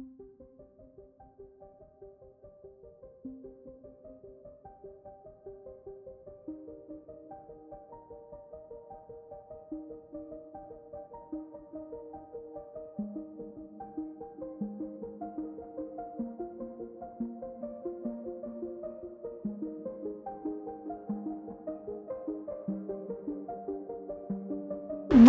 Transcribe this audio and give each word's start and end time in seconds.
Thank 0.00 0.40
you. 0.40 0.49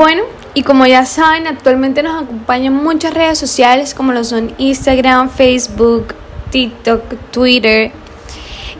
Bueno, 0.01 0.23
y 0.55 0.63
como 0.63 0.87
ya 0.87 1.05
saben, 1.05 1.45
actualmente 1.45 2.01
nos 2.01 2.23
acompañan 2.23 2.73
muchas 2.73 3.13
redes 3.13 3.37
sociales 3.37 3.93
como 3.93 4.13
lo 4.13 4.23
son 4.23 4.51
Instagram, 4.57 5.29
Facebook, 5.29 6.15
TikTok, 6.49 7.03
Twitter 7.29 7.91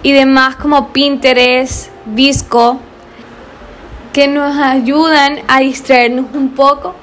y 0.02 0.14
demás 0.14 0.56
como 0.56 0.92
Pinterest, 0.92 1.92
Visco, 2.08 2.80
que 4.14 4.28
nos 4.28 4.58
ayudan 4.58 5.42
a 5.48 5.60
distraernos 5.60 6.26
un 6.34 6.56
poco 6.56 6.96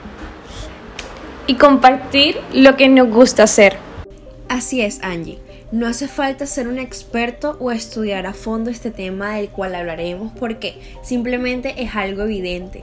y 1.47 1.55
compartir 1.55 2.41
lo 2.53 2.77
que 2.77 2.89
nos 2.89 3.09
gusta 3.09 3.45
hacer. 3.45 3.77
Así 4.49 4.81
es, 4.81 5.01
Angie. 5.05 5.39
No 5.71 5.87
hace 5.87 6.09
falta 6.09 6.47
ser 6.47 6.67
un 6.67 6.79
experto 6.79 7.57
o 7.61 7.71
estudiar 7.71 8.27
a 8.27 8.33
fondo 8.33 8.71
este 8.71 8.91
tema 8.91 9.35
del 9.35 9.51
cual 9.51 9.77
hablaremos 9.77 10.33
porque 10.41 10.81
simplemente 11.03 11.83
es 11.83 11.95
algo 11.95 12.23
evidente 12.23 12.83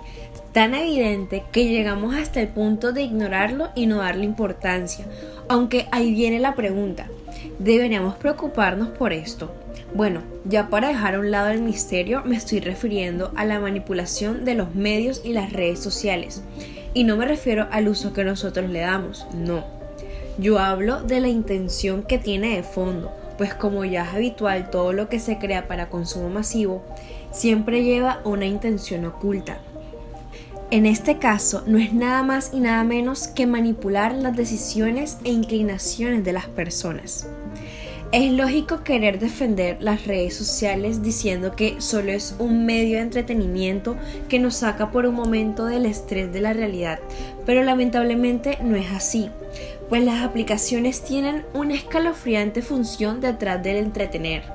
tan 0.55 0.73
evidente 0.73 1.43
que 1.51 1.67
llegamos 1.67 2.15
hasta 2.15 2.39
el 2.39 2.47
punto 2.47 2.93
de 2.93 3.01
ignorarlo 3.01 3.71
y 3.75 3.87
no 3.87 3.97
darle 3.97 4.23
importancia. 4.23 5.05
Aunque 5.49 5.85
ahí 5.91 6.13
viene 6.13 6.39
la 6.39 6.55
pregunta, 6.55 7.09
¿deberíamos 7.59 8.15
preocuparnos 8.15 8.87
por 8.87 9.12
esto? 9.12 9.53
Bueno, 9.93 10.21
ya 10.45 10.70
para 10.70 10.87
dejar 10.87 11.15
a 11.15 11.20
un 11.20 11.29
lado 11.29 11.49
el 11.49 11.62
misterio 11.62 12.23
me 12.23 12.37
estoy 12.37 12.62
refiriendo 12.62 13.34
a 13.35 13.43
la 13.43 13.59
manipulación 13.59 14.45
de 14.45 14.55
los 14.55 14.73
medios 14.73 15.21
y 15.25 15.34
las 15.34 15.51
redes 15.51 15.79
sociales. 15.79 16.41
Y 16.93 17.03
no 17.03 17.17
me 17.17 17.25
refiero 17.25 17.67
al 17.69 17.90
uso 17.90 18.13
que 18.13 18.23
nosotros 18.23 18.69
le 18.69 18.79
damos, 18.79 19.27
no. 19.34 19.65
Yo 20.37 20.59
hablo 20.59 21.01
de 21.01 21.19
la 21.19 21.27
intención 21.27 22.01
que 22.01 22.17
tiene 22.17 22.55
de 22.55 22.63
fondo, 22.63 23.12
pues 23.37 23.53
como 23.53 23.84
ya 23.84 24.05
es 24.05 24.13
habitual 24.13 24.69
todo 24.69 24.93
lo 24.93 25.09
que 25.09 25.19
se 25.19 25.37
crea 25.37 25.67
para 25.67 25.90
consumo 25.90 26.29
masivo, 26.29 26.81
siempre 27.34 27.84
lleva 27.84 28.21
una 28.23 28.45
intención 28.45 29.03
oculta 29.03 29.59
en 30.71 30.88
este 30.88 31.20
caso, 31.20 31.63
no 31.68 31.77
es 31.77 31.94
nada 31.94 32.24
más 32.24 32.49
y 32.52 32.60
nada 32.60 32.84
menos 32.84 33.27
que 33.27 33.46
manipular 33.46 34.13
las 34.13 34.35
decisiones 34.35 35.18
e 35.24 35.32
inclinaciones 35.32 36.24
de 36.24 36.34
las 36.34 36.48
personas. 36.48 37.27
Es 38.12 38.32
lógico 38.32 38.84
querer 38.84 39.20
defender 39.20 39.77
las 39.80 40.08
redes 40.08 40.36
sociales 40.36 41.04
diciendo 41.04 41.55
que 41.55 41.82
solo 41.82 42.12
es 42.12 42.36
un 42.40 42.66
medio 42.66 42.96
de 42.96 43.04
entretenimiento 43.04 43.96
que 44.27 44.40
nos 44.40 44.55
saca 44.55 44.90
por 44.90 45.05
un 45.05 45.16
momento 45.16 45.66
del 45.66 45.86
estrés 45.86 46.34
de 46.34 46.41
la 46.41 46.54
realidad, 46.54 46.99
pero 47.46 47.63
lamentablemente 47.63 48.58
no 48.63 48.76
es 48.76 48.91
así, 48.91 49.30
pues 49.90 50.04
las 50.04 50.24
aplicaciones 50.24 51.04
tienen 51.04 51.46
una 51.54 51.76
escalofriante 51.76 52.62
función 52.62 53.21
detrás 53.21 53.62
del 53.62 53.77
entretener 53.77 54.54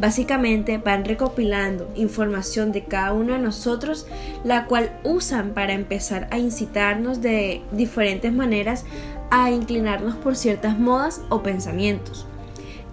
Básicamente 0.00 0.78
van 0.78 1.04
recopilando 1.04 1.90
información 1.94 2.72
de 2.72 2.84
cada 2.84 3.12
uno 3.12 3.34
de 3.34 3.38
nosotros, 3.38 4.06
la 4.44 4.64
cual 4.64 4.98
usan 5.04 5.50
para 5.50 5.74
empezar 5.74 6.26
a 6.30 6.38
incitarnos 6.38 7.20
de 7.20 7.60
diferentes 7.70 8.32
maneras 8.32 8.86
a 9.30 9.50
inclinarnos 9.50 10.16
por 10.16 10.36
ciertas 10.36 10.78
modas 10.78 11.20
o 11.28 11.42
pensamientos. 11.42 12.26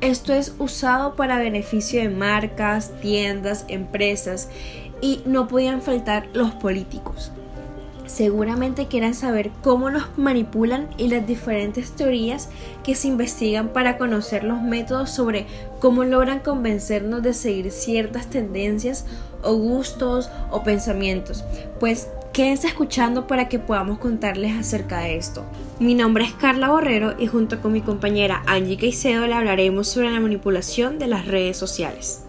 Esto 0.01 0.33
es 0.33 0.53
usado 0.59 1.15
para 1.15 1.39
beneficio 1.39 2.01
de 2.01 2.09
marcas, 2.09 2.91
tiendas, 3.01 3.63
empresas 3.69 4.49
y 4.99 5.21
no 5.25 5.47
podían 5.47 5.81
faltar 5.81 6.27
los 6.33 6.51
políticos. 6.55 7.31
Seguramente 8.07 8.87
quieran 8.87 9.13
saber 9.13 9.51
cómo 9.61 9.89
nos 9.89 10.17
manipulan 10.17 10.87
y 10.97 11.09
las 11.09 11.27
diferentes 11.27 11.91
teorías 11.91 12.49
que 12.83 12.95
se 12.95 13.09
investigan 13.09 13.69
para 13.69 13.97
conocer 13.97 14.45
los 14.45 14.61
métodos 14.61 15.09
sobre 15.09 15.45
cómo 15.79 16.05
logran 16.05 16.39
convencernos 16.39 17.21
de 17.21 17.33
seguir 17.33 17.69
ciertas 17.69 18.27
tendencias 18.27 19.05
o 19.43 19.53
gustos 19.55 20.29
o 20.51 20.63
pensamientos. 20.63 21.43
Pues 21.81 22.07
quédense 22.31 22.67
escuchando 22.67 23.27
para 23.27 23.49
que 23.49 23.59
podamos 23.59 23.99
contarles 23.99 24.57
acerca 24.57 24.99
de 24.99 25.17
esto. 25.17 25.43
Mi 25.79 25.93
nombre 25.93 26.23
es 26.23 26.33
Carla 26.33 26.69
Borrero 26.69 27.13
y 27.19 27.27
junto 27.27 27.61
con 27.61 27.73
mi 27.73 27.81
compañera 27.81 28.41
Angie 28.47 28.77
Caicedo 28.77 29.27
le 29.27 29.33
hablaremos 29.33 29.89
sobre 29.89 30.11
la 30.11 30.19
manipulación 30.21 30.97
de 30.97 31.07
las 31.07 31.25
redes 31.25 31.57
sociales. 31.57 32.23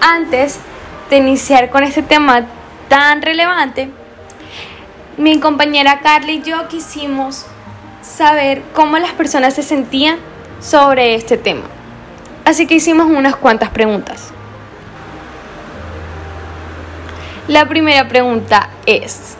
Antes 0.00 0.58
de 1.10 1.18
iniciar 1.18 1.70
con 1.70 1.84
este 1.84 2.02
tema 2.02 2.46
tan 2.88 3.22
relevante, 3.22 3.90
mi 5.20 5.38
compañera 5.38 6.00
Carly 6.00 6.36
y 6.36 6.42
yo 6.42 6.66
quisimos 6.68 7.44
saber 8.00 8.62
cómo 8.74 8.96
las 8.98 9.12
personas 9.12 9.54
se 9.54 9.62
sentían 9.62 10.16
sobre 10.60 11.14
este 11.14 11.36
tema. 11.36 11.64
Así 12.46 12.66
que 12.66 12.76
hicimos 12.76 13.06
unas 13.06 13.36
cuantas 13.36 13.68
preguntas. 13.68 14.32
La 17.48 17.66
primera 17.66 18.08
pregunta 18.08 18.70
es, 18.86 19.36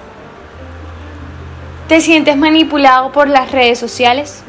¿te 1.89 2.03
sientes 2.03 2.37
manipulado 2.37 3.11
por 3.11 3.29
las 3.29 3.51
redes 3.51 3.79
sociales? 3.79 4.43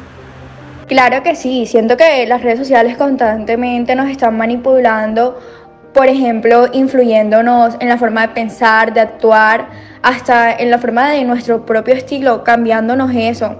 Claro 0.86 1.22
que 1.22 1.34
sí, 1.34 1.64
siento 1.64 1.96
que 1.96 2.26
las 2.26 2.42
redes 2.42 2.58
sociales 2.58 2.98
constantemente 2.98 3.94
nos 3.94 4.10
están 4.10 4.36
manipulando 4.36 5.40
por 5.92 6.06
ejemplo, 6.06 6.68
influyéndonos 6.72 7.76
en 7.80 7.88
la 7.88 7.98
forma 7.98 8.22
de 8.22 8.34
pensar, 8.34 8.94
de 8.94 9.00
actuar, 9.00 9.68
hasta 10.02 10.52
en 10.52 10.70
la 10.70 10.78
forma 10.78 11.10
de 11.10 11.24
nuestro 11.24 11.66
propio 11.66 11.94
estilo, 11.94 12.44
cambiándonos 12.44 13.12
eso, 13.14 13.56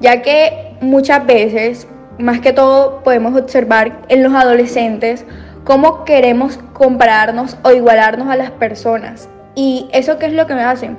ya 0.00 0.22
que 0.22 0.76
muchas 0.80 1.24
veces, 1.26 1.86
más 2.18 2.40
que 2.40 2.52
todo, 2.52 3.02
podemos 3.02 3.38
observar 3.38 4.00
en 4.08 4.22
los 4.22 4.34
adolescentes 4.34 5.24
cómo 5.64 6.04
queremos 6.04 6.58
compararnos 6.72 7.56
o 7.62 7.70
igualarnos 7.70 8.28
a 8.28 8.36
las 8.36 8.50
personas. 8.50 9.28
¿Y 9.54 9.88
eso 9.92 10.18
qué 10.18 10.26
es 10.26 10.32
lo 10.32 10.46
que 10.46 10.54
me 10.54 10.62
hacen? 10.62 10.98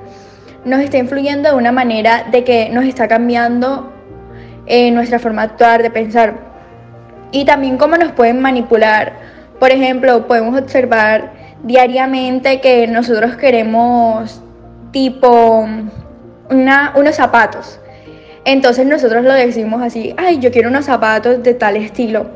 Nos 0.64 0.80
está 0.80 0.98
influyendo 0.98 1.50
de 1.50 1.56
una 1.56 1.72
manera 1.72 2.24
de 2.30 2.42
que 2.42 2.70
nos 2.70 2.84
está 2.84 3.06
cambiando 3.06 3.92
eh, 4.66 4.90
nuestra 4.90 5.18
forma 5.18 5.46
de 5.46 5.52
actuar, 5.52 5.82
de 5.82 5.90
pensar. 5.90 6.34
Y 7.32 7.44
también 7.44 7.76
cómo 7.76 7.96
nos 7.96 8.12
pueden 8.12 8.40
manipular 8.40 9.35
por 9.58 9.70
ejemplo, 9.70 10.26
podemos 10.26 10.60
observar 10.60 11.32
diariamente 11.62 12.60
que 12.60 12.86
nosotros 12.86 13.36
queremos 13.36 14.40
tipo 14.90 15.66
unos 16.50 17.14
zapatos. 17.14 17.80
Entonces 18.44 18.86
nosotros 18.86 19.24
lo 19.24 19.32
decimos 19.32 19.82
así, 19.82 20.14
ay, 20.16 20.38
yo 20.38 20.52
quiero 20.52 20.68
unos 20.68 20.84
zapatos 20.84 21.42
de 21.42 21.54
tal 21.54 21.76
estilo. 21.76 22.30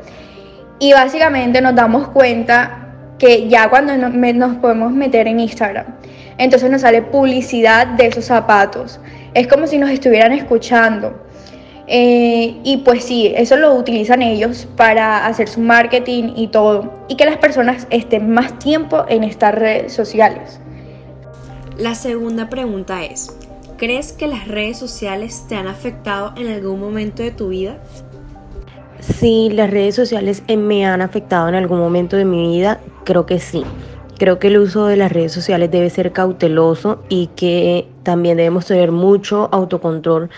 Y 0.79 0.93
básicamente 0.93 1.61
nos 1.61 1.75
damos 1.75 2.09
cuenta 2.09 2.89
que 3.17 3.47
ya 3.47 3.69
cuando 3.69 3.95
nos 3.95 4.55
podemos 4.57 4.91
meter 4.91 5.27
en 5.27 5.39
Instagram, 5.39 5.85
entonces 6.37 6.69
nos 6.69 6.81
sale 6.81 7.01
publicidad 7.03 7.87
de 7.87 8.07
esos 8.07 8.25
zapatos. 8.25 8.99
Es 9.33 9.47
como 9.47 9.67
si 9.67 9.77
nos 9.77 9.91
estuvieran 9.91 10.33
escuchando. 10.33 11.23
Eh, 11.87 12.55
y 12.63 12.77
pues 12.77 13.03
sí, 13.03 13.31
eso 13.35 13.57
lo 13.57 13.73
utilizan 13.73 14.21
ellos 14.21 14.67
para 14.77 15.25
hacer 15.25 15.49
su 15.49 15.59
marketing 15.59 16.33
y 16.35 16.47
todo. 16.47 16.91
Y 17.07 17.15
que 17.15 17.25
las 17.25 17.37
personas 17.37 17.87
estén 17.89 18.31
más 18.31 18.57
tiempo 18.59 19.05
en 19.07 19.23
estas 19.23 19.55
redes 19.55 19.93
sociales. 19.93 20.59
La 21.77 21.95
segunda 21.95 22.49
pregunta 22.49 23.03
es, 23.03 23.35
¿crees 23.77 24.13
que 24.13 24.27
las 24.27 24.47
redes 24.47 24.77
sociales 24.77 25.45
te 25.49 25.55
han 25.55 25.67
afectado 25.67 26.33
en 26.37 26.47
algún 26.47 26.79
momento 26.79 27.23
de 27.23 27.31
tu 27.31 27.49
vida? 27.49 27.77
Sí, 28.99 29.49
las 29.51 29.71
redes 29.71 29.95
sociales 29.95 30.43
me 30.47 30.85
han 30.85 31.01
afectado 31.01 31.49
en 31.49 31.55
algún 31.55 31.79
momento 31.79 32.17
de 32.17 32.25
mi 32.25 32.47
vida, 32.47 32.79
creo 33.03 33.25
que 33.25 33.39
sí. 33.39 33.63
Creo 34.19 34.37
que 34.37 34.49
el 34.49 34.59
uso 34.59 34.85
de 34.85 34.97
las 34.97 35.11
redes 35.11 35.31
sociales 35.31 35.71
debe 35.71 35.89
ser 35.89 36.11
cauteloso 36.11 37.01
y 37.09 37.27
que 37.35 37.87
también 38.03 38.37
debemos 38.37 38.67
tener 38.67 38.91
mucho 38.91 39.49
autocontrol 39.51 40.29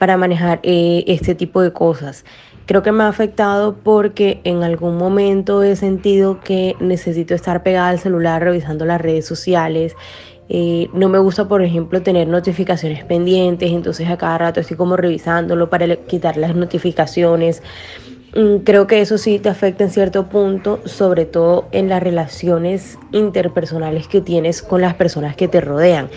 para 0.00 0.16
manejar 0.16 0.60
eh, 0.62 1.04
este 1.08 1.34
tipo 1.34 1.60
de 1.60 1.74
cosas. 1.74 2.24
Creo 2.64 2.82
que 2.82 2.90
me 2.90 3.04
ha 3.04 3.08
afectado 3.08 3.76
porque 3.76 4.40
en 4.44 4.62
algún 4.62 4.96
momento 4.96 5.62
he 5.62 5.76
sentido 5.76 6.40
que 6.40 6.74
necesito 6.80 7.34
estar 7.34 7.62
pegada 7.62 7.90
al 7.90 7.98
celular 7.98 8.42
revisando 8.42 8.86
las 8.86 8.98
redes 8.98 9.26
sociales. 9.26 9.94
Eh, 10.48 10.88
no 10.94 11.10
me 11.10 11.18
gusta, 11.18 11.48
por 11.48 11.62
ejemplo, 11.62 12.00
tener 12.00 12.28
notificaciones 12.28 13.04
pendientes, 13.04 13.70
entonces 13.72 14.08
a 14.08 14.16
cada 14.16 14.38
rato 14.38 14.60
estoy 14.60 14.78
como 14.78 14.96
revisándolo 14.96 15.68
para 15.68 15.94
quitar 15.96 16.38
las 16.38 16.56
notificaciones. 16.56 17.62
Mm, 18.34 18.58
creo 18.64 18.86
que 18.86 19.02
eso 19.02 19.18
sí 19.18 19.38
te 19.38 19.50
afecta 19.50 19.84
en 19.84 19.90
cierto 19.90 20.28
punto, 20.28 20.80
sobre 20.86 21.26
todo 21.26 21.68
en 21.72 21.90
las 21.90 22.02
relaciones 22.02 22.98
interpersonales 23.12 24.08
que 24.08 24.22
tienes 24.22 24.62
con 24.62 24.80
las 24.80 24.94
personas 24.94 25.36
que 25.36 25.46
te 25.46 25.60
rodean 25.60 26.08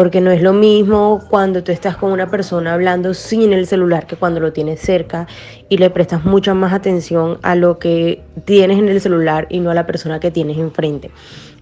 porque 0.00 0.22
no 0.22 0.30
es 0.30 0.40
lo 0.40 0.54
mismo 0.54 1.22
cuando 1.28 1.62
tú 1.62 1.72
estás 1.72 1.94
con 1.94 2.10
una 2.10 2.30
persona 2.30 2.72
hablando 2.72 3.12
sin 3.12 3.52
el 3.52 3.66
celular 3.66 4.06
que 4.06 4.16
cuando 4.16 4.40
lo 4.40 4.50
tienes 4.50 4.80
cerca 4.80 5.26
y 5.68 5.76
le 5.76 5.90
prestas 5.90 6.24
mucha 6.24 6.54
más 6.54 6.72
atención 6.72 7.38
a 7.42 7.54
lo 7.54 7.78
que 7.78 8.22
tienes 8.46 8.78
en 8.78 8.88
el 8.88 8.98
celular 9.02 9.46
y 9.50 9.60
no 9.60 9.70
a 9.70 9.74
la 9.74 9.86
persona 9.86 10.18
que 10.18 10.30
tienes 10.30 10.56
enfrente. 10.56 11.10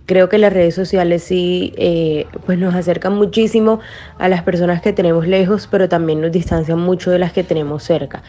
Creo 0.06 0.28
que 0.28 0.38
las 0.38 0.52
redes 0.52 0.76
sociales 0.76 1.24
sí 1.24 1.72
eh, 1.78 2.28
pues 2.46 2.60
nos 2.60 2.76
acercan 2.76 3.16
muchísimo 3.16 3.80
a 4.18 4.28
las 4.28 4.44
personas 4.44 4.82
que 4.82 4.92
tenemos 4.92 5.26
lejos, 5.26 5.66
pero 5.68 5.88
también 5.88 6.20
nos 6.20 6.30
distancian 6.30 6.78
mucho 6.78 7.10
de 7.10 7.18
las 7.18 7.32
que 7.32 7.42
tenemos 7.42 7.82
cerca. 7.82 8.22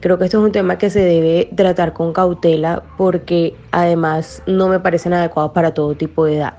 Creo 0.00 0.18
que 0.18 0.26
esto 0.26 0.40
es 0.40 0.44
un 0.44 0.52
tema 0.52 0.76
que 0.76 0.90
se 0.90 1.00
debe 1.00 1.48
tratar 1.56 1.94
con 1.94 2.12
cautela 2.12 2.82
porque 2.98 3.54
además 3.70 4.42
no 4.46 4.68
me 4.68 4.78
parecen 4.78 5.14
adecuados 5.14 5.52
para 5.52 5.72
todo 5.72 5.94
tipo 5.94 6.26
de 6.26 6.36
edad 6.36 6.54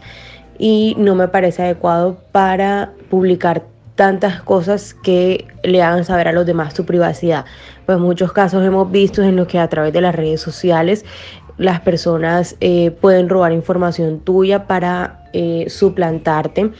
y 0.57 0.95
no 0.97 1.15
me 1.15 1.27
parece 1.27 1.63
adecuado 1.63 2.17
para 2.31 2.93
publicar 3.09 3.63
tantas 3.95 4.41
cosas 4.41 4.93
que 4.93 5.47
le 5.63 5.81
hagan 5.81 6.03
saber 6.03 6.27
a 6.27 6.33
los 6.33 6.45
demás 6.45 6.73
su 6.73 6.85
privacidad. 6.85 7.45
Pues 7.85 7.97
muchos 7.97 8.33
casos 8.33 8.63
hemos 8.65 8.91
visto 8.91 9.23
en 9.23 9.35
los 9.35 9.47
que 9.47 9.59
a 9.59 9.69
través 9.69 9.93
de 9.93 10.01
las 10.01 10.15
redes 10.15 10.41
sociales 10.41 11.05
las 11.57 11.79
personas 11.79 12.57
eh, 12.59 12.91
pueden 12.91 13.29
robar 13.29 13.53
información 13.53 14.19
tuya 14.19 14.67
para 14.67 15.29
eh, 15.33 15.65
suplantarte 15.69 16.71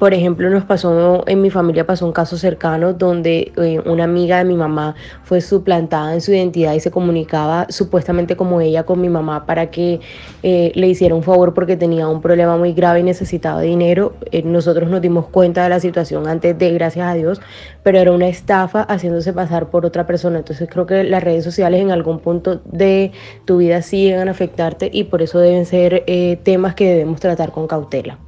por 0.00 0.14
ejemplo, 0.14 0.48
nos 0.48 0.64
pasó, 0.64 1.24
en 1.26 1.42
mi 1.42 1.50
familia 1.50 1.86
pasó 1.86 2.06
un 2.06 2.12
caso 2.12 2.38
cercano 2.38 2.94
donde 2.94 3.52
eh, 3.58 3.82
una 3.84 4.04
amiga 4.04 4.38
de 4.38 4.44
mi 4.44 4.56
mamá 4.56 4.94
fue 5.24 5.42
suplantada 5.42 6.14
en 6.14 6.22
su 6.22 6.32
identidad 6.32 6.72
y 6.72 6.80
se 6.80 6.90
comunicaba 6.90 7.66
supuestamente 7.68 8.34
como 8.34 8.62
ella 8.62 8.84
con 8.84 8.98
mi 9.02 9.10
mamá 9.10 9.44
para 9.44 9.70
que 9.70 10.00
eh, 10.42 10.72
le 10.74 10.88
hiciera 10.88 11.14
un 11.14 11.22
favor 11.22 11.52
porque 11.52 11.76
tenía 11.76 12.08
un 12.08 12.22
problema 12.22 12.56
muy 12.56 12.72
grave 12.72 13.00
y 13.00 13.02
necesitaba 13.02 13.60
dinero. 13.60 14.14
Eh, 14.32 14.42
nosotros 14.42 14.88
nos 14.88 15.02
dimos 15.02 15.26
cuenta 15.26 15.64
de 15.64 15.68
la 15.68 15.80
situación 15.80 16.26
antes 16.26 16.56
de, 16.56 16.72
gracias 16.72 17.06
a 17.06 17.12
Dios, 17.12 17.42
pero 17.82 17.98
era 17.98 18.10
una 18.10 18.28
estafa 18.28 18.84
haciéndose 18.84 19.34
pasar 19.34 19.68
por 19.68 19.84
otra 19.84 20.06
persona. 20.06 20.38
Entonces 20.38 20.66
creo 20.70 20.86
que 20.86 21.04
las 21.04 21.22
redes 21.22 21.44
sociales 21.44 21.78
en 21.78 21.90
algún 21.90 22.20
punto 22.20 22.62
de 22.64 23.12
tu 23.44 23.58
vida 23.58 23.82
sí 23.82 24.04
llegan 24.04 24.28
a 24.28 24.30
afectarte 24.30 24.88
y 24.90 25.04
por 25.04 25.20
eso 25.20 25.40
deben 25.40 25.66
ser 25.66 26.04
temas 26.42 26.74
que 26.74 26.88
debemos 26.88 27.20
tratar 27.20 27.52
con 27.52 27.66
cautela. 27.66 28.18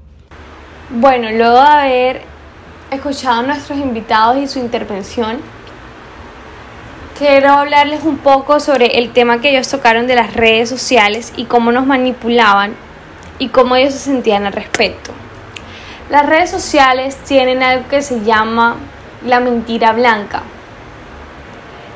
Bueno, 0.94 1.30
luego 1.30 1.54
de 1.54 1.68
haber 1.68 2.22
escuchado 2.90 3.40
a 3.40 3.42
nuestros 3.44 3.78
invitados 3.78 4.36
y 4.36 4.46
su 4.46 4.58
intervención, 4.58 5.38
quiero 7.18 7.48
hablarles 7.48 8.02
un 8.02 8.18
poco 8.18 8.60
sobre 8.60 8.98
el 8.98 9.10
tema 9.14 9.40
que 9.40 9.52
ellos 9.52 9.68
tocaron 9.68 10.06
de 10.06 10.16
las 10.16 10.34
redes 10.34 10.68
sociales 10.68 11.32
y 11.34 11.46
cómo 11.46 11.72
nos 11.72 11.86
manipulaban 11.86 12.74
y 13.38 13.48
cómo 13.48 13.74
ellos 13.74 13.94
se 13.94 14.00
sentían 14.00 14.44
al 14.44 14.52
respecto. 14.52 15.12
Las 16.10 16.26
redes 16.26 16.50
sociales 16.50 17.16
tienen 17.24 17.62
algo 17.62 17.88
que 17.88 18.02
se 18.02 18.20
llama 18.20 18.76
la 19.24 19.40
mentira 19.40 19.92
blanca. 19.92 20.42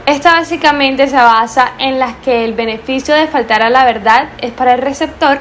Esta 0.06 0.36
básicamente 0.36 1.06
se 1.06 1.16
basa 1.16 1.72
en 1.78 1.98
las 1.98 2.16
que 2.24 2.46
el 2.46 2.54
beneficio 2.54 3.14
de 3.14 3.26
faltar 3.26 3.60
a 3.60 3.68
la 3.68 3.84
verdad 3.84 4.30
es 4.38 4.52
para 4.52 4.72
el 4.72 4.80
receptor, 4.80 5.38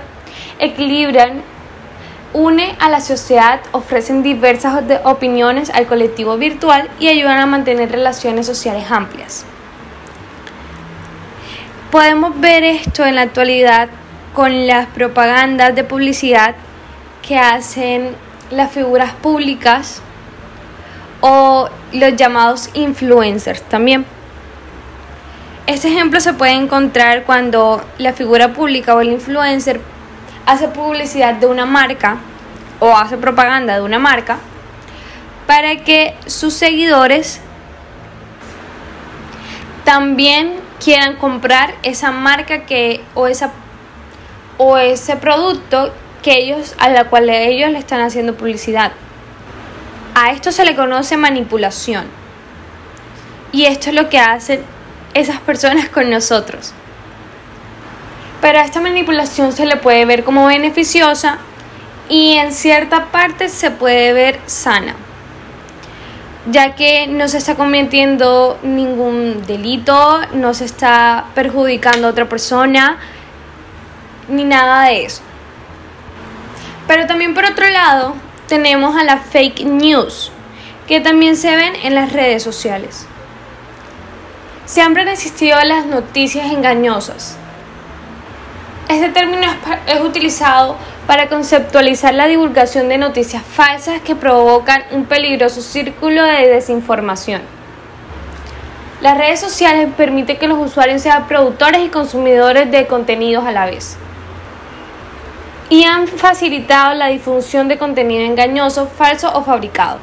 equilibran 0.59 1.54
une 2.35 2.75
a 2.79 2.89
la 2.89 2.99
sociedad, 2.99 3.61
ofrecen 3.71 4.21
diversas 4.21 4.83
opiniones 5.05 5.69
al 5.69 5.87
colectivo 5.87 6.37
virtual 6.37 6.89
y 6.99 7.07
ayudan 7.07 7.39
a 7.39 7.45
mantener 7.45 7.89
relaciones 7.89 8.45
sociales 8.45 8.91
amplias. 8.91 9.45
Podemos 11.91 12.37
ver 12.41 12.65
esto 12.65 13.05
en 13.05 13.15
la 13.15 13.21
actualidad 13.21 13.87
con 14.33 14.67
las 14.67 14.87
propagandas 14.87 15.73
de 15.75 15.85
publicidad 15.85 16.55
que 17.25 17.37
hacen 17.37 18.13
las 18.51 18.69
figuras 18.69 19.13
públicas 19.13 20.01
o 21.21 21.69
los 21.93 22.15
llamados 22.17 22.69
influencers 22.73 23.61
también. 23.61 24.05
Este 25.67 25.87
ejemplo 25.87 26.19
se 26.19 26.33
puede 26.33 26.51
encontrar 26.51 27.23
cuando 27.23 27.81
la 27.97 28.11
figura 28.11 28.51
pública 28.51 28.93
o 28.93 28.99
el 28.99 29.13
influencer 29.13 29.79
hace 30.45 30.67
publicidad 30.67 31.35
de 31.35 31.47
una 31.47 31.65
marca 31.65 32.17
o 32.79 32.95
hace 32.95 33.17
propaganda 33.17 33.75
de 33.75 33.81
una 33.81 33.99
marca 33.99 34.37
para 35.47 35.77
que 35.77 36.15
sus 36.25 36.53
seguidores 36.53 37.39
también 39.83 40.55
quieran 40.83 41.15
comprar 41.15 41.75
esa 41.83 42.11
marca 42.11 42.65
que 42.65 43.01
o 43.13 43.27
esa 43.27 43.51
o 44.57 44.77
ese 44.77 45.15
producto 45.17 45.93
que 46.21 46.37
ellos 46.37 46.75
a 46.79 46.89
la 46.89 47.05
cual 47.05 47.29
ellos 47.29 47.69
le 47.71 47.77
están 47.77 48.01
haciendo 48.01 48.35
publicidad. 48.35 48.91
A 50.15 50.31
esto 50.31 50.51
se 50.51 50.65
le 50.65 50.75
conoce 50.75 51.17
manipulación. 51.17 52.05
Y 53.51 53.65
esto 53.65 53.89
es 53.89 53.95
lo 53.95 54.09
que 54.09 54.17
hacen 54.17 54.63
esas 55.13 55.39
personas 55.39 55.89
con 55.89 56.09
nosotros. 56.09 56.73
Pero 58.45 58.59
a 58.59 58.61
esta 58.61 58.79
manipulación 58.79 59.53
se 59.53 59.65
le 59.65 59.75
puede 59.75 60.05
ver 60.05 60.23
como 60.23 60.45
beneficiosa 60.45 61.39
y 62.07 62.33
en 62.33 62.53
cierta 62.53 63.05
parte 63.05 63.49
se 63.49 63.71
puede 63.71 64.13
ver 64.13 64.39
sana, 64.45 64.93
ya 66.51 66.75
que 66.75 67.07
no 67.07 67.27
se 67.27 67.39
está 67.39 67.55
cometiendo 67.55 68.59
ningún 68.61 69.43
delito, 69.47 70.19
no 70.33 70.53
se 70.53 70.65
está 70.65 71.25
perjudicando 71.33 72.05
a 72.05 72.11
otra 72.11 72.29
persona, 72.29 72.99
ni 74.27 74.43
nada 74.43 74.89
de 74.89 75.05
eso. 75.05 75.23
Pero 76.85 77.07
también 77.07 77.33
por 77.33 77.45
otro 77.45 77.67
lado 77.67 78.13
tenemos 78.47 78.95
a 78.95 79.03
la 79.03 79.17
fake 79.17 79.61
news, 79.65 80.31
que 80.87 81.01
también 81.01 81.35
se 81.35 81.55
ven 81.55 81.73
en 81.81 81.95
las 81.95 82.13
redes 82.13 82.43
sociales. 82.43 83.07
Siempre 84.65 85.01
han 85.01 85.07
existido 85.07 85.59
las 85.63 85.87
noticias 85.87 86.51
engañosas, 86.51 87.39
este 88.89 89.09
término 89.09 89.47
es, 89.87 90.01
utilizado 90.01 90.75
para 91.07 91.27
conceptualizar 91.27 92.13
la 92.13 92.27
divulgación 92.27 92.87
de 92.89 92.97
noticias 92.97 93.43
falsas 93.43 94.01
que 94.01 94.15
provocan 94.15 94.83
un 94.91 95.05
peligroso 95.05 95.61
círculo 95.61 96.23
de 96.23 96.47
desinformación. 96.47 97.41
Las 99.01 99.17
redes 99.17 99.39
sociales 99.39 99.89
permiten 99.95 100.37
que 100.37 100.47
los 100.47 100.57
usuarios 100.57 101.01
sean 101.01 101.27
productores 101.27 101.81
y 101.81 101.89
consumidores 101.89 102.71
de 102.71 102.87
contenidos 102.87 103.45
a 103.45 103.51
la 103.51 103.65
vez. 103.65 103.97
Y 105.69 105.83
han 105.83 106.07
facilitado 106.07 106.93
la 106.93 107.07
difusión 107.07 107.67
de 107.67 107.77
contenido 107.77 108.23
engañoso, 108.23 108.87
falso 108.87 109.31
o 109.33 109.43
fabricado. 109.43 109.99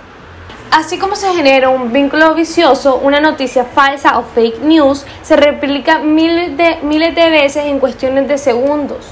Así 0.73 0.99
como 0.99 1.17
se 1.17 1.31
genera 1.35 1.69
un 1.69 1.93
vínculo 1.93 2.35
vicioso, 2.35 2.97
una 2.97 3.21
noticia 3.21 3.67
falsa 3.67 4.19
o 4.19 4.23
fake 4.23 4.61
news 4.61 5.05
se 5.21 5.37
replica 5.37 5.99
miles 5.99 6.57
de, 6.57 6.79
miles 6.83 7.15
de 7.15 7.29
veces 7.29 7.67
en 7.67 7.79
cuestiones 7.79 8.27
de 8.27 8.39
segundos. 8.39 9.07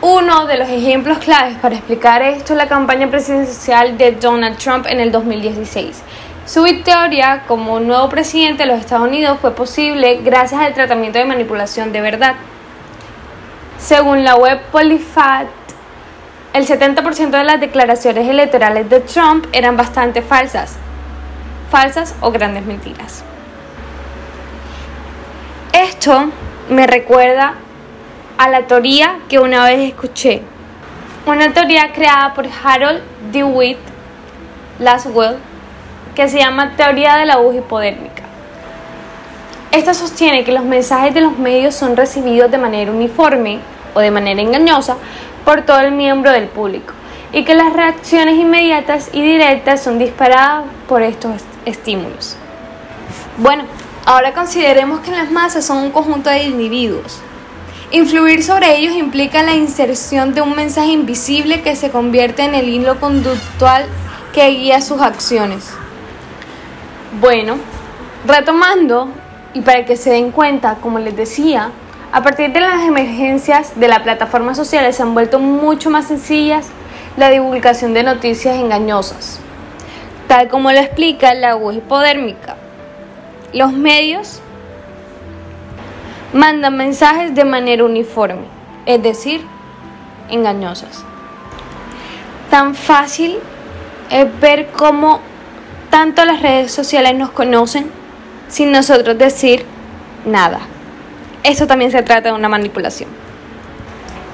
Uno 0.00 0.46
de 0.46 0.56
los 0.56 0.70
ejemplos 0.70 1.18
claves 1.18 1.58
para 1.58 1.74
explicar 1.74 2.22
esto 2.22 2.54
es 2.54 2.56
la 2.56 2.68
campaña 2.68 3.10
presidencial 3.10 3.98
de 3.98 4.12
Donald 4.12 4.56
Trump 4.56 4.86
en 4.88 4.98
el 4.98 5.12
2016. 5.12 6.02
Su 6.46 6.62
victoria 6.62 7.44
como 7.46 7.78
nuevo 7.78 8.08
presidente 8.08 8.62
de 8.62 8.70
los 8.70 8.80
Estados 8.80 9.06
Unidos 9.06 9.40
fue 9.42 9.54
posible 9.54 10.22
gracias 10.24 10.62
al 10.62 10.72
tratamiento 10.72 11.18
de 11.18 11.26
manipulación 11.26 11.92
de 11.92 12.00
verdad. 12.00 12.36
Según 13.78 14.24
la 14.24 14.36
web 14.36 14.58
PoliFat, 14.72 15.48
el 16.52 16.66
70% 16.66 17.30
de 17.30 17.44
las 17.44 17.60
declaraciones 17.60 18.28
electorales 18.28 18.88
de 18.90 19.00
Trump 19.00 19.46
eran 19.52 19.76
bastante 19.76 20.20
falsas, 20.20 20.76
falsas 21.70 22.14
o 22.20 22.30
grandes 22.30 22.64
mentiras. 22.66 23.24
Esto 25.72 26.26
me 26.68 26.86
recuerda 26.86 27.54
a 28.36 28.48
la 28.48 28.66
teoría 28.66 29.20
que 29.28 29.38
una 29.38 29.64
vez 29.64 29.88
escuché, 29.88 30.42
una 31.24 31.52
teoría 31.52 31.92
creada 31.92 32.34
por 32.34 32.46
Harold 32.62 33.00
DeWitt 33.30 33.78
Laswell 34.78 35.36
que 36.14 36.28
se 36.28 36.38
llama 36.38 36.76
teoría 36.76 37.16
de 37.16 37.24
la 37.24 37.34
aguja 37.34 37.58
hipodérmica. 37.58 38.22
Esta 39.70 39.94
sostiene 39.94 40.44
que 40.44 40.52
los 40.52 40.64
mensajes 40.64 41.14
de 41.14 41.22
los 41.22 41.38
medios 41.38 41.74
son 41.74 41.96
recibidos 41.96 42.50
de 42.50 42.58
manera 42.58 42.90
uniforme 42.90 43.60
o 43.94 44.00
de 44.00 44.10
manera 44.10 44.42
engañosa 44.42 44.96
por 45.44 45.62
todo 45.62 45.80
el 45.80 45.92
miembro 45.92 46.30
del 46.30 46.48
público 46.48 46.94
y 47.32 47.44
que 47.44 47.54
las 47.54 47.72
reacciones 47.72 48.36
inmediatas 48.36 49.10
y 49.12 49.22
directas 49.22 49.82
son 49.82 49.98
disparadas 49.98 50.64
por 50.86 51.02
estos 51.02 51.42
estímulos. 51.64 52.36
Bueno, 53.38 53.64
ahora 54.04 54.34
consideremos 54.34 55.00
que 55.00 55.10
las 55.10 55.30
masas 55.30 55.64
son 55.64 55.78
un 55.78 55.90
conjunto 55.90 56.28
de 56.28 56.44
individuos. 56.44 57.20
Influir 57.90 58.42
sobre 58.42 58.76
ellos 58.76 58.94
implica 58.94 59.42
la 59.42 59.54
inserción 59.54 60.34
de 60.34 60.40
un 60.42 60.54
mensaje 60.54 60.92
invisible 60.92 61.62
que 61.62 61.76
se 61.76 61.90
convierte 61.90 62.42
en 62.42 62.54
el 62.54 62.68
hilo 62.68 62.98
conductual 63.00 63.84
que 64.32 64.48
guía 64.48 64.80
sus 64.80 65.00
acciones. 65.00 65.70
Bueno, 67.20 67.56
retomando, 68.26 69.08
y 69.52 69.60
para 69.60 69.84
que 69.84 69.96
se 69.96 70.10
den 70.10 70.30
cuenta, 70.30 70.76
como 70.76 70.98
les 70.98 71.14
decía, 71.14 71.70
a 72.12 72.22
partir 72.22 72.52
de 72.52 72.60
las 72.60 72.82
emergencias 72.82 73.72
de 73.80 73.88
las 73.88 74.00
plataformas 74.00 74.58
sociales 74.58 74.96
se 74.96 75.02
han 75.02 75.14
vuelto 75.14 75.38
mucho 75.38 75.88
más 75.88 76.08
sencillas 76.08 76.68
la 77.16 77.30
divulgación 77.30 77.94
de 77.94 78.02
noticias 78.02 78.56
engañosas, 78.56 79.40
tal 80.28 80.48
como 80.48 80.70
lo 80.72 80.78
explica 80.78 81.32
la 81.32 81.56
web 81.56 81.78
hipodérmica. 81.78 82.56
Los 83.54 83.72
medios 83.72 84.40
mandan 86.34 86.76
mensajes 86.76 87.34
de 87.34 87.46
manera 87.46 87.84
uniforme, 87.84 88.44
es 88.84 89.02
decir, 89.02 89.42
engañosas. 90.28 91.04
Tan 92.50 92.74
fácil 92.74 93.38
es 94.10 94.40
ver 94.40 94.68
cómo 94.72 95.20
tanto 95.88 96.26
las 96.26 96.42
redes 96.42 96.72
sociales 96.72 97.14
nos 97.14 97.30
conocen 97.30 97.90
sin 98.48 98.70
nosotros 98.70 99.16
decir 99.16 99.64
nada. 100.26 100.60
Eso 101.44 101.66
también 101.66 101.90
se 101.90 102.02
trata 102.02 102.28
de 102.28 102.34
una 102.34 102.48
manipulación. 102.48 103.10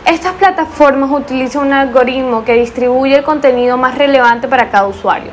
Estas 0.04 0.34
plataformas 0.34 1.10
utilizan 1.10 1.66
un 1.66 1.72
algoritmo 1.72 2.44
que 2.44 2.54
distribuye 2.54 3.16
el 3.16 3.24
contenido 3.24 3.76
más 3.76 3.96
relevante 3.96 4.48
para 4.48 4.70
cada 4.70 4.86
usuario, 4.86 5.30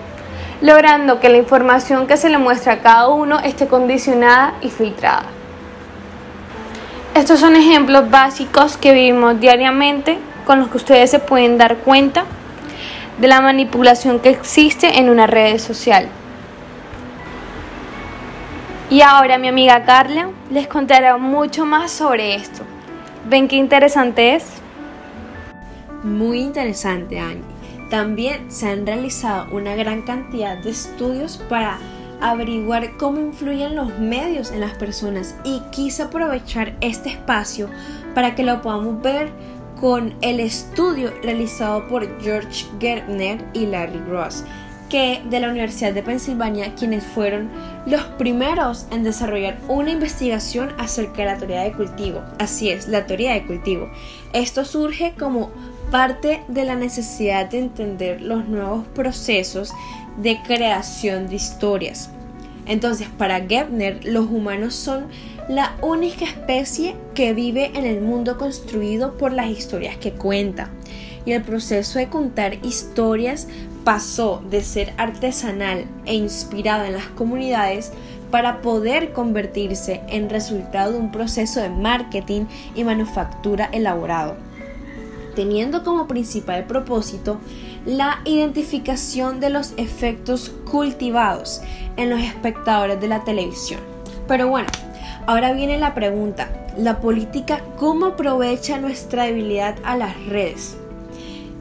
logrando 0.61 1.19
que 1.19 1.29
la 1.29 1.37
información 1.37 2.07
que 2.07 2.17
se 2.17 2.29
le 2.29 2.37
muestra 2.37 2.73
a 2.73 2.79
cada 2.79 3.09
uno 3.09 3.39
esté 3.39 3.67
condicionada 3.67 4.55
y 4.61 4.69
filtrada. 4.69 5.23
Estos 7.13 7.39
son 7.39 7.55
ejemplos 7.55 8.09
básicos 8.09 8.75
que 8.77 8.93
vivimos 8.93 9.39
diariamente 9.39 10.17
con 10.45 10.59
los 10.59 10.69
que 10.69 10.77
ustedes 10.77 11.11
se 11.11 11.19
pueden 11.19 11.57
dar 11.57 11.77
cuenta 11.77 12.25
de 13.17 13.27
la 13.27 13.41
manipulación 13.41 14.19
que 14.19 14.29
existe 14.29 14.99
en 14.99 15.09
una 15.09 15.27
red 15.27 15.57
social. 15.59 16.09
Y 18.89 19.01
ahora 19.01 19.39
mi 19.39 19.47
amiga 19.47 19.83
Carla 19.83 20.29
les 20.51 20.67
contará 20.67 21.17
mucho 21.17 21.65
más 21.65 21.91
sobre 21.91 22.35
esto. 22.35 22.61
¿Ven 23.27 23.47
qué 23.47 23.55
interesante 23.55 24.35
es? 24.35 24.45
Muy 26.03 26.39
interesante, 26.39 27.19
Angie. 27.19 27.41
También 27.89 28.51
se 28.51 28.69
han 28.69 28.85
realizado 28.85 29.47
una 29.51 29.75
gran 29.75 30.03
cantidad 30.03 30.57
de 30.57 30.69
estudios 30.69 31.37
para 31.49 31.79
averiguar 32.21 32.95
cómo 32.97 33.19
influyen 33.19 33.75
los 33.75 33.97
medios 33.97 34.51
en 34.51 34.61
las 34.61 34.73
personas 34.73 35.35
y 35.43 35.61
quise 35.71 36.03
aprovechar 36.03 36.75
este 36.81 37.09
espacio 37.09 37.69
para 38.13 38.35
que 38.35 38.43
lo 38.43 38.61
podamos 38.61 39.01
ver 39.01 39.31
con 39.79 40.13
el 40.21 40.39
estudio 40.39 41.11
realizado 41.21 41.87
por 41.87 42.21
George 42.21 42.65
Gertner 42.79 43.43
y 43.53 43.65
Larry 43.65 43.99
Ross, 44.07 44.43
de 44.95 45.39
la 45.41 45.49
Universidad 45.49 45.91
de 45.91 46.03
Pensilvania, 46.03 46.73
quienes 46.73 47.03
fueron 47.03 47.49
los 47.85 48.01
primeros 48.17 48.87
en 48.91 49.03
desarrollar 49.03 49.57
una 49.67 49.91
investigación 49.91 50.69
acerca 50.77 51.17
de 51.17 51.25
la 51.25 51.37
teoría 51.37 51.61
de 51.63 51.73
cultivo. 51.73 52.21
Así 52.39 52.69
es, 52.69 52.87
la 52.87 53.05
teoría 53.05 53.33
de 53.33 53.45
cultivo. 53.45 53.89
Esto 54.31 54.63
surge 54.63 55.13
como 55.19 55.51
parte 55.91 56.43
de 56.47 56.63
la 56.63 56.75
necesidad 56.75 57.49
de 57.49 57.59
entender 57.59 58.21
los 58.21 58.47
nuevos 58.47 58.87
procesos 58.87 59.73
de 60.15 60.39
creación 60.47 61.27
de 61.27 61.35
historias. 61.35 62.09
Entonces, 62.65 63.09
para 63.17 63.45
Gebner, 63.45 63.99
los 64.05 64.27
humanos 64.27 64.75
son 64.75 65.07
la 65.49 65.75
única 65.81 66.23
especie 66.23 66.95
que 67.13 67.33
vive 67.33 67.71
en 67.75 67.83
el 67.83 67.99
mundo 67.99 68.37
construido 68.37 69.17
por 69.17 69.33
las 69.33 69.49
historias 69.49 69.97
que 69.97 70.13
cuenta. 70.13 70.69
Y 71.25 71.33
el 71.33 71.41
proceso 71.41 71.99
de 71.99 72.07
contar 72.07 72.59
historias 72.63 73.47
pasó 73.85 74.41
de 74.49 74.63
ser 74.63 74.93
artesanal 74.97 75.85
e 76.05 76.15
inspirado 76.15 76.83
en 76.83 76.93
las 76.93 77.05
comunidades 77.05 77.93
para 78.31 78.61
poder 78.61 79.13
convertirse 79.13 80.01
en 80.09 80.29
resultado 80.29 80.91
de 80.91 80.97
un 80.97 81.11
proceso 81.11 81.61
de 81.61 81.69
marketing 81.69 82.45
y 82.73 82.83
manufactura 82.83 83.69
elaborado, 83.71 84.35
teniendo 85.35 85.83
como 85.83 86.07
principal 86.07 86.65
propósito 86.65 87.39
la 87.85 88.19
identificación 88.25 89.39
de 89.39 89.51
los 89.51 89.73
efectos 89.77 90.51
cultivados 90.69 91.61
en 91.95 92.09
los 92.09 92.19
espectadores 92.19 92.99
de 92.99 93.07
la 93.07 93.23
televisión. 93.23 93.79
Pero 94.27 94.47
bueno, 94.47 94.67
ahora 95.27 95.53
viene 95.53 95.77
la 95.77 95.93
pregunta, 95.93 96.49
¿la 96.75 96.99
política 96.99 97.61
cómo 97.77 98.07
aprovecha 98.07 98.79
nuestra 98.79 99.25
debilidad 99.25 99.75
a 99.83 99.95
las 99.95 100.25
redes? 100.25 100.75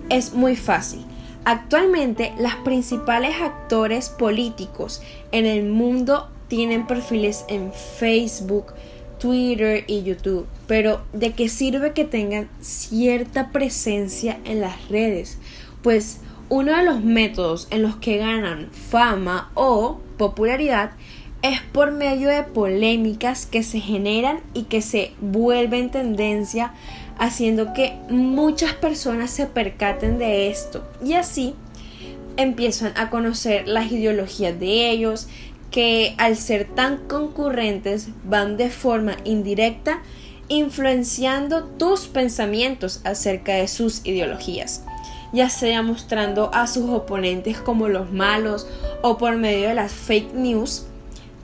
Es 0.08 0.32
muy 0.32 0.56
fácil. 0.56 1.03
Actualmente 1.44 2.32
las 2.38 2.56
principales 2.56 3.36
actores 3.40 4.08
políticos 4.08 5.02
en 5.30 5.44
el 5.44 5.64
mundo 5.64 6.30
tienen 6.48 6.86
perfiles 6.86 7.44
en 7.48 7.72
Facebook, 7.72 8.72
Twitter 9.18 9.84
y 9.86 10.02
YouTube. 10.02 10.46
Pero 10.66 11.02
¿de 11.12 11.32
qué 11.32 11.48
sirve 11.48 11.92
que 11.92 12.04
tengan 12.04 12.48
cierta 12.60 13.52
presencia 13.52 14.38
en 14.44 14.60
las 14.60 14.88
redes? 14.88 15.38
Pues 15.82 16.20
uno 16.48 16.76
de 16.76 16.84
los 16.84 17.02
métodos 17.02 17.68
en 17.70 17.82
los 17.82 17.96
que 17.96 18.16
ganan 18.16 18.70
fama 18.70 19.50
o 19.54 20.00
popularidad 20.16 20.92
es 21.42 21.60
por 21.60 21.92
medio 21.92 22.28
de 22.30 22.42
polémicas 22.42 23.44
que 23.44 23.62
se 23.62 23.80
generan 23.80 24.40
y 24.54 24.62
que 24.62 24.80
se 24.80 25.12
vuelven 25.20 25.90
tendencia 25.90 26.72
haciendo 27.18 27.72
que 27.72 27.96
muchas 28.08 28.72
personas 28.74 29.30
se 29.30 29.46
percaten 29.46 30.18
de 30.18 30.50
esto 30.50 30.86
y 31.04 31.14
así 31.14 31.54
empiezan 32.36 32.92
a 32.96 33.10
conocer 33.10 33.68
las 33.68 33.92
ideologías 33.92 34.58
de 34.58 34.90
ellos 34.90 35.28
que 35.70 36.14
al 36.18 36.36
ser 36.36 36.66
tan 36.66 36.98
concurrentes 37.08 38.08
van 38.24 38.56
de 38.56 38.70
forma 38.70 39.16
indirecta 39.24 40.02
influenciando 40.48 41.64
tus 41.64 42.06
pensamientos 42.06 43.00
acerca 43.04 43.54
de 43.54 43.68
sus 43.68 44.04
ideologías 44.04 44.84
ya 45.34 45.50
sea 45.50 45.82
mostrando 45.82 46.54
a 46.54 46.68
sus 46.68 46.88
oponentes 46.88 47.58
como 47.58 47.88
los 47.88 48.12
malos 48.12 48.68
o 49.02 49.18
por 49.18 49.36
medio 49.36 49.68
de 49.68 49.74
las 49.74 49.90
fake 49.90 50.32
news, 50.32 50.86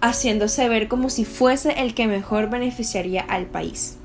haciéndose 0.00 0.68
ver 0.68 0.86
como 0.86 1.10
si 1.10 1.24
fuese 1.24 1.72
el 1.72 1.92
que 1.92 2.06
mejor 2.06 2.48
beneficiaría 2.48 3.20
al 3.22 3.46
país. 3.46 3.96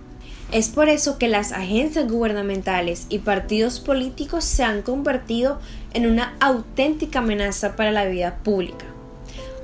Es 0.51 0.69
por 0.69 0.89
eso 0.89 1.17
que 1.17 1.27
las 1.27 1.51
agencias 1.51 2.09
gubernamentales 2.09 3.07
y 3.09 3.19
partidos 3.19 3.79
políticos 3.79 4.45
se 4.45 4.63
han 4.63 4.83
convertido 4.83 5.59
en 5.93 6.05
una 6.05 6.35
auténtica 6.39 7.19
amenaza 7.19 7.75
para 7.75 7.91
la 7.91 8.05
vida 8.05 8.37
pública. 8.43 8.85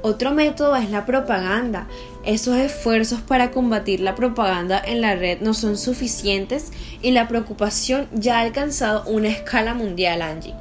Otro 0.03 0.31
método 0.31 0.75
es 0.75 0.89
la 0.89 1.05
propaganda. 1.05 1.87
Esos 2.25 2.57
esfuerzos 2.57 3.21
para 3.21 3.51
combatir 3.51 3.99
la 3.99 4.15
propaganda 4.15 4.81
en 4.83 5.01
la 5.01 5.15
red 5.15 5.41
no 5.41 5.53
son 5.53 5.77
suficientes 5.77 6.71
y 7.03 7.11
la 7.11 7.27
preocupación 7.27 8.07
ya 8.11 8.39
ha 8.39 8.41
alcanzado 8.41 9.03
una 9.05 9.27
escala 9.27 9.75
mundial, 9.75 10.23
Angie. 10.23 10.55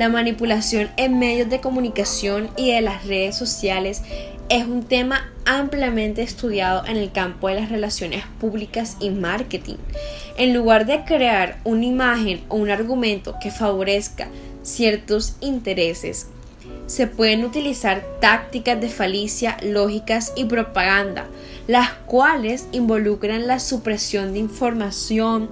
La 0.00 0.08
manipulación 0.08 0.88
en 0.96 1.18
medios 1.18 1.50
de 1.50 1.60
comunicación 1.60 2.48
y 2.56 2.72
de 2.72 2.80
las 2.80 3.04
redes 3.04 3.36
sociales 3.36 4.00
es 4.48 4.66
un 4.66 4.82
tema 4.82 5.30
ampliamente 5.44 6.22
estudiado 6.22 6.86
en 6.86 6.96
el 6.96 7.12
campo 7.12 7.48
de 7.48 7.56
las 7.56 7.68
relaciones 7.68 8.24
públicas 8.40 8.96
y 8.98 9.10
marketing. 9.10 9.76
En 10.38 10.54
lugar 10.54 10.86
de 10.86 11.04
crear 11.04 11.58
una 11.64 11.84
imagen 11.84 12.40
o 12.48 12.56
un 12.56 12.70
argumento 12.70 13.34
que 13.42 13.50
favorezca 13.50 14.28
ciertos 14.62 15.36
intereses, 15.42 16.28
se 16.86 17.06
pueden 17.06 17.44
utilizar 17.44 18.02
tácticas 18.22 18.80
de 18.80 18.88
falicia, 18.88 19.58
lógicas 19.62 20.32
y 20.34 20.46
propaganda, 20.46 21.26
las 21.66 21.92
cuales 22.06 22.68
involucran 22.72 23.46
la 23.46 23.60
supresión 23.60 24.32
de 24.32 24.38
información, 24.38 25.50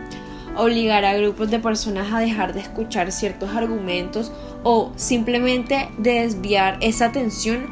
obligar 0.58 1.04
a 1.04 1.16
grupos 1.16 1.50
de 1.50 1.60
personas 1.60 2.12
a 2.12 2.18
dejar 2.18 2.52
de 2.52 2.60
escuchar 2.60 3.12
ciertos 3.12 3.54
argumentos 3.54 4.32
o 4.64 4.92
simplemente 4.96 5.88
desviar 5.98 6.76
esa 6.80 7.06
atención 7.06 7.66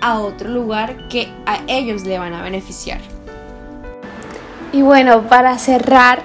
a 0.00 0.20
otro 0.20 0.48
lugar 0.48 1.08
que 1.08 1.28
a 1.46 1.58
ellos 1.66 2.04
le 2.04 2.18
van 2.18 2.32
a 2.34 2.42
beneficiar. 2.42 3.00
Y 4.72 4.82
bueno, 4.82 5.22
para 5.22 5.58
cerrar 5.58 6.20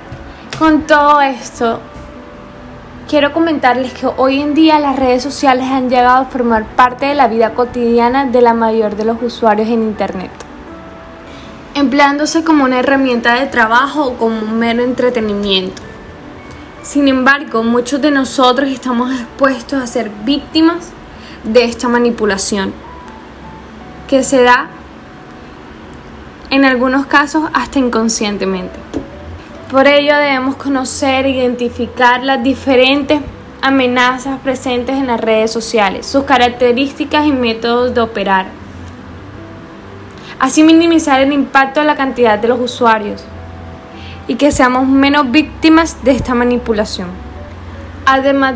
con 0.59 0.83
todo 0.83 1.19
esto, 1.21 1.79
quiero 3.09 3.33
comentarles 3.33 3.93
que 3.93 4.05
hoy 4.05 4.39
en 4.39 4.53
día 4.53 4.79
las 4.79 4.97
redes 4.97 5.23
sociales 5.23 5.65
han 5.65 5.89
llegado 5.89 6.21
a 6.21 6.25
formar 6.25 6.65
parte 6.75 7.07
de 7.07 7.15
la 7.15 7.27
vida 7.27 7.55
cotidiana 7.55 8.25
de 8.25 8.41
la 8.41 8.53
mayor 8.53 8.95
de 8.95 9.05
los 9.05 9.19
usuarios 9.21 9.67
en 9.69 9.81
Internet, 9.81 10.29
empleándose 11.73 12.43
como 12.43 12.65
una 12.65 12.79
herramienta 12.79 13.39
de 13.39 13.47
trabajo 13.47 14.05
o 14.05 14.13
como 14.17 14.37
un 14.37 14.59
mero 14.59 14.83
entretenimiento. 14.83 15.92
Sin 16.83 17.07
embargo, 17.07 17.63
muchos 17.63 18.01
de 18.01 18.11
nosotros 18.11 18.69
estamos 18.69 19.13
expuestos 19.13 19.81
a 19.81 19.87
ser 19.87 20.11
víctimas 20.25 20.91
de 21.45 21.63
esta 21.63 21.87
manipulación, 21.87 22.73
que 24.09 24.21
se 24.21 24.43
da 24.43 24.67
en 26.49 26.65
algunos 26.65 27.05
casos 27.05 27.49
hasta 27.53 27.79
inconscientemente. 27.79 28.77
Por 29.71 29.87
ello 29.87 30.13
debemos 30.17 30.57
conocer 30.57 31.25
e 31.25 31.29
identificar 31.29 32.21
las 32.21 32.43
diferentes 32.43 33.21
amenazas 33.61 34.41
presentes 34.41 34.97
en 34.97 35.07
las 35.07 35.21
redes 35.21 35.53
sociales, 35.53 36.05
sus 36.05 36.25
características 36.25 37.25
y 37.25 37.31
métodos 37.31 37.93
de 37.93 38.01
operar. 38.01 38.47
Así 40.37 40.63
minimizar 40.63 41.21
el 41.21 41.31
impacto 41.31 41.79
de 41.79 41.85
la 41.85 41.95
cantidad 41.95 42.37
de 42.37 42.49
los 42.49 42.59
usuarios 42.59 43.23
y 44.27 44.35
que 44.35 44.51
seamos 44.51 44.87
menos 44.87 45.31
víctimas 45.31 46.03
de 46.03 46.11
esta 46.11 46.33
manipulación. 46.33 47.09
Además, 48.05 48.55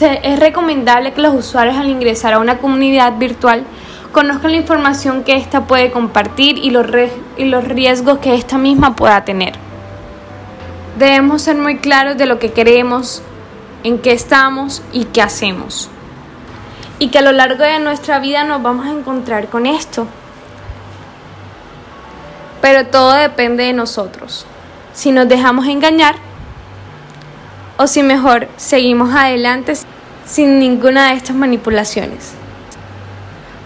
es 0.00 0.38
recomendable 0.38 1.12
que 1.12 1.20
los 1.20 1.34
usuarios 1.34 1.76
al 1.76 1.88
ingresar 1.88 2.32
a 2.32 2.38
una 2.38 2.58
comunidad 2.58 3.16
virtual 3.18 3.64
conozcan 4.12 4.52
la 4.52 4.58
información 4.58 5.24
que 5.24 5.36
ésta 5.36 5.66
puede 5.66 5.90
compartir 5.90 6.58
y 6.58 6.70
los, 6.70 6.86
riesgos 7.64 8.18
que 8.18 8.34
ésta 8.34 8.58
misma 8.58 8.96
pueda 8.96 9.24
tener. 9.24 9.54
Debemos 10.98 11.42
ser 11.42 11.56
muy 11.56 11.78
claros 11.78 12.16
de 12.16 12.26
lo 12.26 12.38
que 12.38 12.52
queremos, 12.52 13.22
en 13.82 13.98
qué 13.98 14.12
estamos 14.12 14.82
y 14.92 15.06
qué 15.06 15.20
hacemos. 15.20 15.90
Y 17.00 17.08
que 17.08 17.18
a 17.18 17.22
lo 17.22 17.32
largo 17.32 17.64
de 17.64 17.80
nuestra 17.80 18.20
vida 18.20 18.44
nos 18.44 18.62
vamos 18.62 18.86
a 18.86 18.90
encontrar 18.90 19.48
con 19.48 19.66
esto. 19.66 20.06
Pero 22.62 22.86
todo 22.86 23.12
depende 23.14 23.64
de 23.64 23.72
nosotros. 23.72 24.46
Si 24.94 25.12
nos 25.12 25.28
dejamos 25.28 25.66
engañar 25.66 26.14
o 27.76 27.86
si 27.86 28.02
mejor 28.02 28.48
seguimos 28.56 29.14
adelante 29.14 29.74
sin 30.24 30.58
ninguna 30.58 31.08
de 31.08 31.16
estas 31.16 31.36
manipulaciones. 31.36 32.32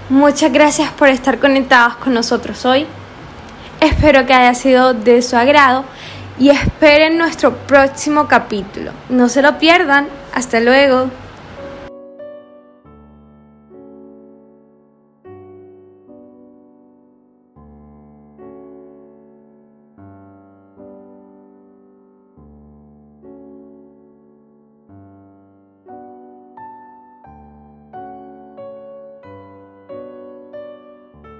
Muchas 0.08 0.50
gracias 0.52 0.90
por 0.92 1.08
estar 1.08 1.38
conectados 1.38 1.96
con 1.96 2.14
nosotros 2.14 2.64
hoy. 2.64 2.86
Espero 3.80 4.26
que 4.26 4.32
haya 4.32 4.54
sido 4.54 4.94
de 4.94 5.20
su 5.22 5.36
agrado 5.36 5.84
y 6.38 6.50
esperen 6.50 7.18
nuestro 7.18 7.54
próximo 7.54 8.26
capítulo. 8.26 8.92
No 9.08 9.28
se 9.28 9.42
lo 9.42 9.58
pierdan. 9.58 10.08
Hasta 10.34 10.60
luego. 10.60 11.10